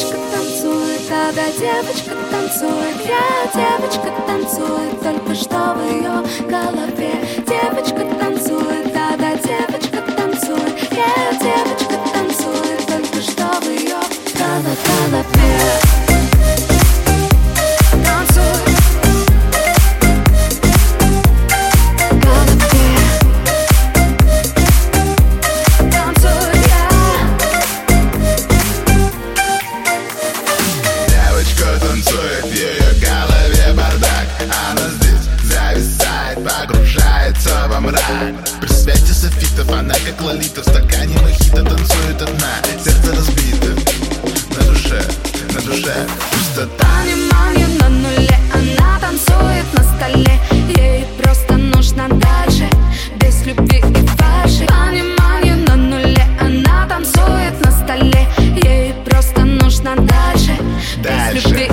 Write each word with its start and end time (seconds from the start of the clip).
девочка 0.00 0.18
танцует, 0.32 1.00
да-да, 1.08 1.46
девочка 1.58 2.16
танцует. 2.30 2.96
Я 3.04 3.50
девочка 3.52 4.10
танцует, 4.26 5.00
только 5.02 5.34
что 5.34 5.74
в 5.74 5.84
ее 5.90 6.24
голове. 6.48 7.12
Девочка 7.46 8.04
танцует, 8.18 8.39
мрак. 37.80 38.02
При 38.60 38.68
свете 38.68 39.12
софитов 39.12 39.70
она 39.70 39.94
как 39.94 40.20
лолита 40.20 40.62
В 40.62 40.64
стакане 40.64 41.16
мохито 41.22 41.62
танцует 41.64 42.22
одна. 42.22 42.62
Сердце 42.84 43.14
разбито 43.14 43.68
на 44.56 44.64
душе, 44.66 45.02
на 45.54 45.60
душе. 45.62 46.06
Пустота. 46.32 46.86
Внимание 47.02 47.68
на 47.80 47.88
нуле, 47.88 48.38
она 48.52 48.98
танцует 49.00 49.66
на 49.72 49.82
столе. 49.82 50.40
Ей 50.76 51.06
просто 51.18 51.56
нужно 51.56 52.08
дальше, 52.08 52.68
без 53.16 53.44
любви 53.46 53.78
и 53.78 54.06
фальши. 54.16 54.66
Внимание 54.88 55.56
на 55.56 55.76
нуле, 55.76 56.26
она 56.40 56.86
танцует 56.86 57.64
на 57.64 57.72
столе. 57.72 58.26
Ей 58.62 58.94
просто 59.04 59.44
нужно 59.44 59.96
дальше, 59.96 60.56
без 61.02 61.44
любви 61.44 61.69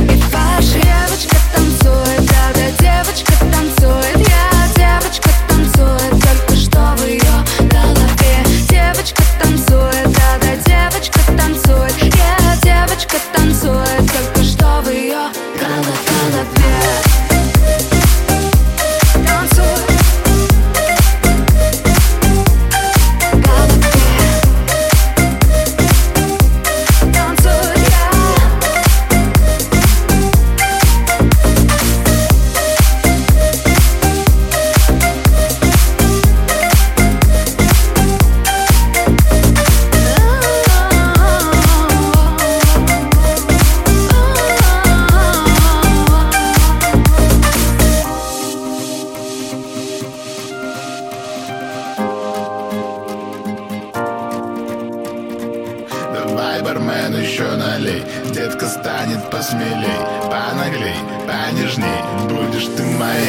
Давай, 56.57 56.73
бармен, 56.73 57.21
еще 57.21 57.43
налей. 57.55 58.03
Детка 58.33 58.67
станет 58.67 59.29
посмелей. 59.29 59.99
Понаглей, 60.23 60.95
понежней 61.27 61.85
Будешь 62.23 62.67
ты 62.75 62.83
моей. 62.83 63.27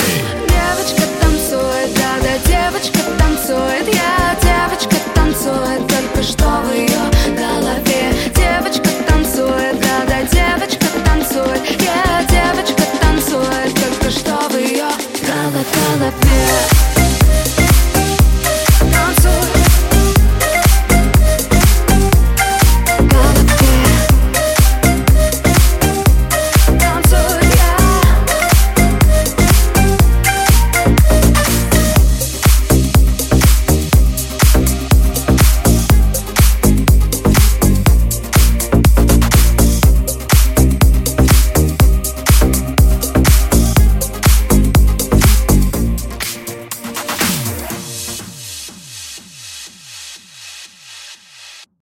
Девочка 0.49 1.03
танцует, 1.21 1.98